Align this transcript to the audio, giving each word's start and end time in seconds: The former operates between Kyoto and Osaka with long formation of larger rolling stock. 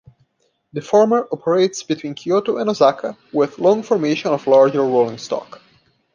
The 0.73 0.81
former 0.81 1.27
operates 1.31 1.83
between 1.83 2.15
Kyoto 2.15 2.57
and 2.57 2.67
Osaka 2.71 3.15
with 3.31 3.59
long 3.59 3.83
formation 3.83 4.31
of 4.31 4.47
larger 4.47 4.81
rolling 4.81 5.19
stock. 5.19 5.61